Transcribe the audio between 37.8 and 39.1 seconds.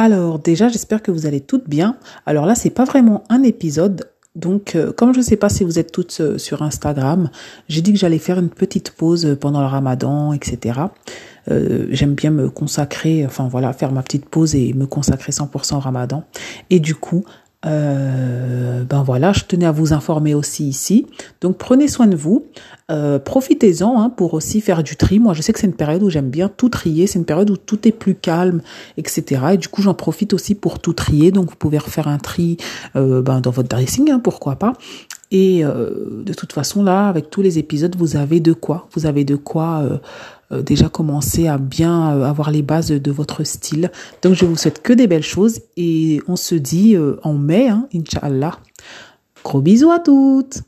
vous avez de quoi. Vous